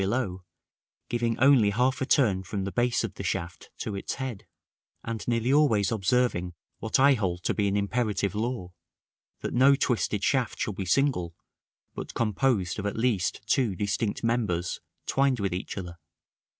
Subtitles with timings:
[0.01, 0.43] below,
[1.09, 4.47] giving only half a turn from the base of the shaft to its head,
[5.03, 8.73] and nearly always observing what I hold to be an imperative law,
[9.41, 11.35] that no twisted shaft shall be single,
[11.93, 15.99] but composed of at least two distinct members, twined with each other.